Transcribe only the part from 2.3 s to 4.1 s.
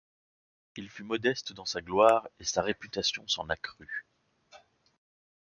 et sa réputation s’en accrut.